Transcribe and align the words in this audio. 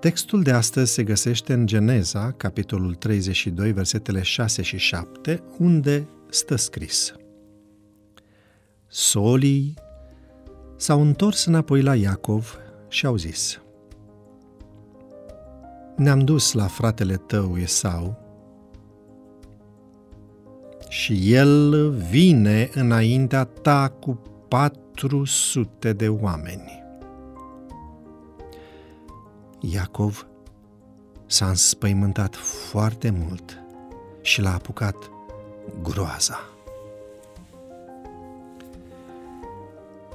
Textul 0.00 0.42
de 0.42 0.50
astăzi 0.50 0.92
se 0.92 1.02
găsește 1.04 1.52
în 1.52 1.66
Geneza, 1.66 2.32
capitolul 2.36 2.94
32, 2.94 3.72
versetele 3.72 4.22
6 4.22 4.62
și 4.62 4.76
7, 4.76 5.42
unde 5.58 6.08
stă 6.30 6.56
scris. 6.56 7.14
Solii 8.86 9.74
s-au 10.76 11.00
întors 11.00 11.44
înapoi 11.44 11.82
la 11.82 11.94
Iacov 11.94 12.58
și 12.88 13.06
au 13.06 13.16
zis 13.16 13.60
Ne-am 15.96 16.20
dus 16.20 16.52
la 16.52 16.66
fratele 16.66 17.16
tău 17.16 17.58
Esau 17.58 18.18
și 20.88 21.34
el 21.34 21.90
vine 21.90 22.70
înaintea 22.74 23.44
ta 23.44 23.96
cu 24.00 24.22
400 24.48 25.92
de 25.92 26.08
oameni. 26.08 26.82
Iacov 29.60 30.26
s-a 31.26 31.46
înspăimântat 31.46 32.34
foarte 32.34 33.14
mult 33.26 33.62
și 34.22 34.40
l-a 34.40 34.54
apucat 34.54 34.96
groaza. 35.82 36.38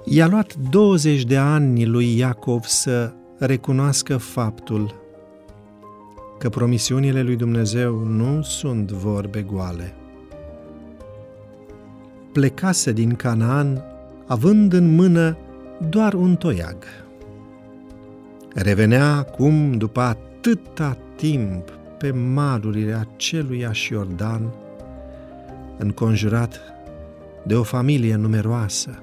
I-a 0.03 0.27
luat 0.27 0.55
20 0.55 1.23
de 1.23 1.37
ani 1.37 1.85
lui 1.85 2.17
Iacov 2.17 2.63
să 2.63 3.13
recunoască 3.37 4.17
faptul 4.17 4.95
că 6.37 6.49
promisiunile 6.49 7.21
lui 7.21 7.35
Dumnezeu 7.35 8.03
nu 8.03 8.41
sunt 8.41 8.91
vorbe 8.91 9.41
goale. 9.41 9.93
Plecase 12.31 12.91
din 12.91 13.15
Canaan 13.15 13.83
având 14.25 14.73
în 14.73 14.95
mână 14.95 15.37
doar 15.89 16.13
un 16.13 16.35
toiag. 16.35 16.83
Revenea 18.57 19.15
acum, 19.15 19.77
după 19.77 20.01
atâta 20.01 20.97
timp, 21.15 21.69
pe 21.97 22.11
malurile 22.11 22.93
acelui 22.93 23.67
Iordan, 23.89 24.53
înconjurat 25.77 26.61
de 27.43 27.55
o 27.55 27.63
familie 27.63 28.15
numeroasă 28.15 28.99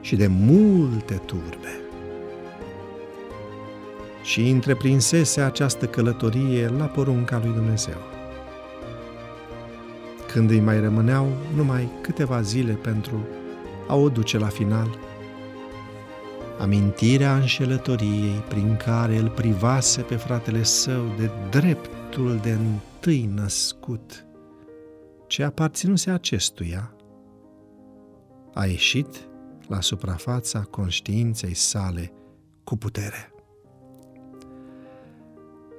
și 0.00 0.16
de 0.16 0.26
multe 0.26 1.14
turbe. 1.14 1.80
Și 4.22 4.48
întreprinsese 4.48 5.40
această 5.40 5.86
călătorie 5.86 6.68
la 6.68 6.84
porunca 6.84 7.40
lui 7.44 7.54
Dumnezeu. 7.54 7.98
Când 10.32 10.50
îi 10.50 10.60
mai 10.60 10.80
rămâneau 10.80 11.28
numai 11.56 11.88
câteva 12.00 12.40
zile 12.40 12.72
pentru 12.72 13.26
a 13.88 13.94
o 13.94 14.08
duce 14.08 14.38
la 14.38 14.48
final, 14.48 14.98
amintirea 16.58 17.36
înșelătoriei 17.36 18.44
prin 18.48 18.76
care 18.76 19.16
îl 19.16 19.28
privase 19.28 20.02
pe 20.02 20.16
fratele 20.16 20.62
său 20.62 21.04
de 21.18 21.30
dreptul 21.50 22.38
de 22.42 22.50
întâi 22.50 23.30
născut, 23.34 24.26
ce 25.26 25.42
aparținuse 25.42 26.10
acestuia, 26.10 26.92
a 28.54 28.66
ieșit 28.66 29.28
la 29.68 29.80
suprafața 29.80 30.60
conștiinței 30.60 31.54
sale 31.54 32.12
cu 32.64 32.76
putere. 32.76 33.32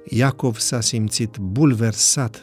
Iacov 0.04 0.56
s-a 0.56 0.80
simțit 0.80 1.36
bulversat 1.36 2.40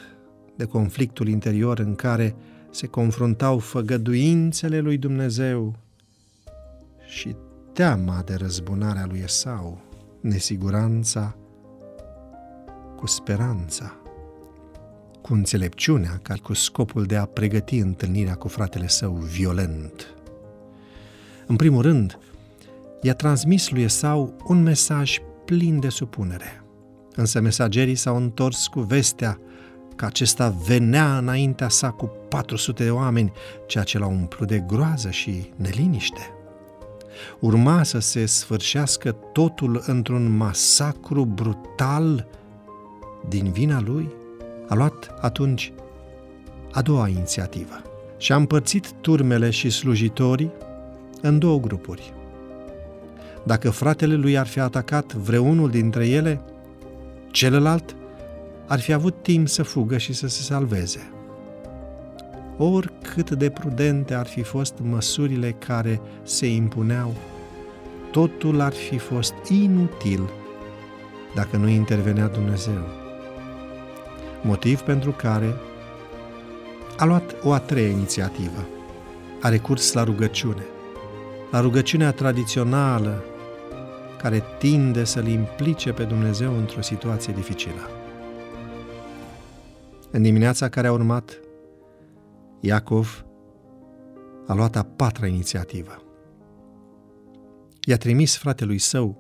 de 0.56 0.66
conflictul 0.66 1.28
interior 1.28 1.80
în 1.80 1.96
care 1.96 2.36
se 2.70 2.88
confruntau 2.88 3.58
făgăduințele 3.58 4.80
lui 4.80 4.98
Dumnezeu 4.98 5.76
și 7.08 7.36
teama 7.78 8.22
de 8.26 8.36
răzbunarea 8.36 9.06
lui 9.06 9.20
Esau, 9.24 9.82
nesiguranța 10.22 11.36
cu 12.96 13.08
speranța, 13.08 13.96
cu 15.22 15.34
înțelepciunea, 15.34 16.20
ca 16.22 16.34
cu 16.44 16.54
scopul 16.54 17.04
de 17.04 17.16
a 17.16 17.26
pregăti 17.26 17.78
întâlnirea 17.78 18.36
cu 18.36 18.48
fratele 18.48 18.88
său 18.88 19.12
violent. 19.12 20.16
În 21.48 21.56
primul 21.56 21.82
rând, 21.82 22.20
i-a 23.02 23.14
transmis 23.14 23.70
lui 23.70 23.82
Esau 23.82 24.36
un 24.48 24.64
mesaj 24.64 25.18
plin 25.46 25.80
de 25.80 25.90
supunere. 25.90 26.64
Însă 27.16 27.42
mesagerii 27.42 27.96
s-au 27.96 28.16
întors 28.16 28.68
cu 28.68 28.80
vestea 28.80 29.40
că 29.96 30.06
acesta 30.06 30.50
venea 30.50 31.18
înaintea 31.18 31.70
sa 31.70 31.90
cu 31.90 32.12
400 32.30 32.84
de 32.84 32.92
oameni, 32.92 33.32
ceea 33.68 33.84
ce 33.84 33.98
l-a 33.98 34.08
umplut 34.08 34.48
de 34.48 34.60
groază 34.60 35.10
și 35.10 35.52
neliniște 35.56 36.32
urma 37.40 37.84
să 37.84 38.00
se 38.00 38.26
sfârșească 38.26 39.12
totul 39.12 39.84
într-un 39.86 40.38
masacru 40.38 41.26
brutal 41.26 42.28
din 43.30 43.52
vina 43.52 43.82
lui, 43.82 44.10
a 44.68 44.76
luat 44.76 45.14
atunci 45.22 45.74
a 46.72 46.82
doua 46.82 47.08
inițiativă 47.08 47.82
și 48.18 48.32
a 48.32 48.36
împărțit 48.36 48.92
turmele 48.92 49.50
și 49.50 49.70
slujitorii 49.70 50.52
în 51.22 51.40
două 51.40 51.60
grupuri. 51.60 52.14
Dacă 53.44 53.70
fratele 53.70 54.16
lui 54.16 54.38
ar 54.38 54.48
fi 54.48 54.60
atacat 54.60 55.14
vreunul 55.14 55.70
dintre 55.70 56.08
ele, 56.08 56.42
celălalt 57.32 57.96
ar 58.68 58.80
fi 58.80 58.94
avut 58.94 59.16
timp 59.22 59.48
să 59.48 59.64
fugă 59.64 59.98
și 59.98 60.14
să 60.14 60.28
se 60.28 60.42
salveze 60.42 61.12
oricât 62.58 63.32
de 63.32 63.50
prudente 63.50 64.14
ar 64.14 64.28
fi 64.28 64.44
fost 64.44 64.74
măsurile 64.82 65.52
care 65.52 66.02
se 66.24 66.48
impuneau, 66.48 67.14
totul 68.12 68.60
ar 68.60 68.74
fi 68.74 68.98
fost 68.98 69.34
inutil 69.50 70.30
dacă 71.36 71.58
nu 71.58 71.68
intervenea 71.68 72.28
Dumnezeu. 72.28 72.82
Motiv 74.42 74.80
pentru 74.80 75.12
care 75.12 75.56
a 76.98 77.06
luat 77.06 77.36
o 77.44 77.52
a 77.52 77.60
treia 77.60 77.90
inițiativă. 77.90 78.68
A 79.42 79.50
recurs 79.50 79.94
la 79.94 80.04
rugăciune. 80.04 80.66
La 81.52 81.60
rugăciunea 81.60 82.12
tradițională 82.12 83.24
care 84.22 84.44
tinde 84.60 85.04
să-L 85.04 85.28
implice 85.28 85.92
pe 85.92 86.04
Dumnezeu 86.04 86.58
într-o 86.58 86.82
situație 86.82 87.34
dificilă. 87.34 87.90
În 90.12 90.22
dimineața 90.22 90.70
care 90.70 90.88
a 90.88 90.92
urmat, 90.92 91.40
Iacov 92.60 93.26
a 94.48 94.54
luat 94.54 94.76
a 94.76 94.84
patra 94.84 95.28
inițiativă. 95.28 96.02
I-a 97.86 97.98
trimis 97.98 98.38
fratelui 98.38 98.78
său 98.78 99.18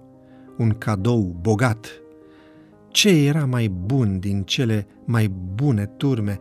un 0.57 0.69
cadou 0.69 1.35
bogat. 1.41 2.01
Ce 2.87 3.09
era 3.09 3.45
mai 3.45 3.67
bun 3.67 4.19
din 4.19 4.43
cele 4.43 4.87
mai 5.05 5.27
bune 5.27 5.85
turme 5.85 6.37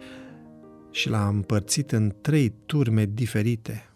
și 0.91 1.09
l-a 1.09 1.29
împărțit 1.29 1.93
în 1.93 2.15
trei 2.21 2.55
turme 2.67 3.05
diferite. 3.05 3.89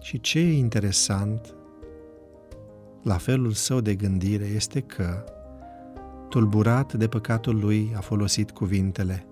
Și 0.00 0.20
ce 0.20 0.38
e 0.38 0.52
interesant, 0.52 1.54
la 3.02 3.16
felul 3.16 3.52
său 3.52 3.80
de 3.80 3.94
gândire, 3.94 4.44
este 4.44 4.80
că, 4.80 5.24
tulburat 6.28 6.92
de 6.92 7.08
păcatul 7.08 7.58
lui, 7.58 7.92
a 7.96 8.00
folosit 8.00 8.50
cuvintele 8.50 9.24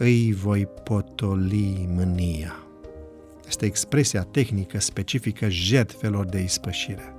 îi 0.00 0.32
voi 0.32 0.66
potoli 0.66 1.88
mânia. 1.94 2.52
Este 3.46 3.64
expresia 3.66 4.22
tehnică 4.22 4.80
specifică 4.80 5.48
jertfelor 5.48 6.24
de 6.24 6.42
ispășire. 6.42 7.14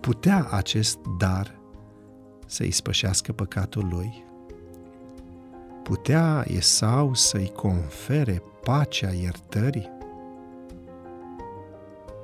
Putea 0.00 0.48
acest 0.50 0.98
dar 1.18 1.58
să 2.46 2.64
ispășească 2.64 3.32
păcatul 3.32 3.88
lui? 3.90 4.24
Putea 5.82 6.44
Esau 6.46 7.14
să-i 7.14 7.52
confere 7.56 8.42
pacea 8.64 9.10
iertării? 9.10 9.90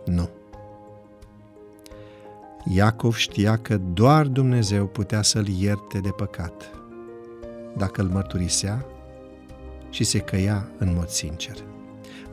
Nu. 0.04 0.28
Iacov 2.64 3.14
știa 3.14 3.56
că 3.56 3.76
doar 3.76 4.26
Dumnezeu 4.26 4.86
putea 4.86 5.22
să-l 5.22 5.46
ierte 5.46 5.98
de 5.98 6.10
păcat. 6.10 6.70
Dacă 7.76 8.02
îl 8.02 8.08
mărturisea, 8.08 8.86
și 9.94 10.04
se 10.04 10.18
căia 10.18 10.68
în 10.78 10.92
mod 10.96 11.08
sincer. 11.08 11.56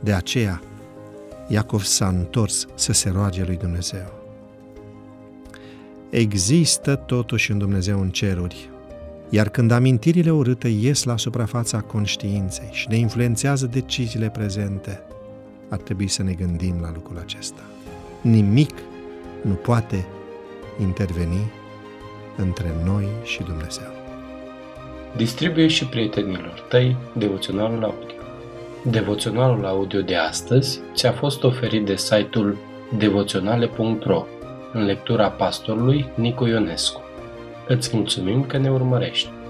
De 0.00 0.12
aceea, 0.12 0.62
Iacov 1.48 1.82
s-a 1.82 2.08
întors 2.08 2.66
să 2.74 2.92
se 2.92 3.10
roage 3.10 3.44
lui 3.44 3.56
Dumnezeu. 3.56 4.12
Există 6.10 6.94
totuși 6.94 7.50
un 7.50 7.58
Dumnezeu 7.58 8.00
în 8.00 8.10
ceruri, 8.10 8.70
iar 9.28 9.48
când 9.48 9.70
amintirile 9.70 10.30
urâte 10.30 10.68
ies 10.68 11.02
la 11.02 11.16
suprafața 11.16 11.80
conștiinței 11.80 12.68
și 12.70 12.88
ne 12.88 12.96
influențează 12.96 13.66
deciziile 13.66 14.30
prezente, 14.30 15.02
ar 15.68 15.78
trebui 15.78 16.08
să 16.08 16.22
ne 16.22 16.32
gândim 16.32 16.80
la 16.80 16.92
lucrul 16.94 17.18
acesta. 17.18 17.62
Nimic 18.20 18.74
nu 19.42 19.54
poate 19.54 20.06
interveni 20.80 21.52
între 22.36 22.72
noi 22.84 23.06
și 23.24 23.42
Dumnezeu. 23.42 24.01
Distribuie 25.16 25.66
și 25.66 25.86
prietenilor 25.86 26.64
tăi 26.68 26.96
devoționalul 27.12 27.84
audio. 27.84 28.16
Devoționalul 28.84 29.66
audio 29.66 30.00
de 30.00 30.16
astăzi 30.16 30.80
ți-a 30.94 31.12
fost 31.12 31.42
oferit 31.42 31.84
de 31.84 31.96
site-ul 31.96 32.56
devoționale.ro 32.98 34.26
în 34.72 34.84
lectura 34.84 35.30
pastorului 35.30 36.06
Nicu 36.14 36.46
Ionescu. 36.46 37.02
Îți 37.68 37.96
mulțumim 37.96 38.44
că 38.44 38.58
ne 38.58 38.70
urmărești! 38.70 39.41